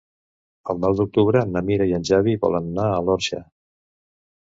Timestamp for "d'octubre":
1.01-1.45